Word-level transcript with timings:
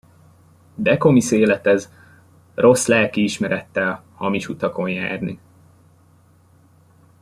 De 0.75 0.97
komisz 0.97 1.31
élet 1.31 1.67
ez: 1.67 1.91
rossz 2.55 2.85
lelkiismerettel 2.85 4.03
hamis 4.15 4.47
utakon 4.47 4.89
járni! 4.89 5.39